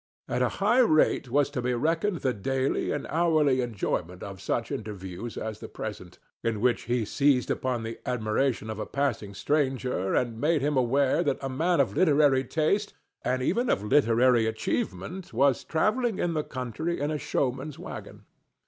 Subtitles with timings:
[0.27, 4.71] At a high rate was to be reckoned the daily and hourly enjoyment of such
[4.71, 10.15] interviews as the present, in which he seized upon the admiration of a passing stranger
[10.15, 15.33] and made him aware that a man of literary taste, and even of literary achievement,
[15.33, 18.25] was travelling the country in a showman's wagon.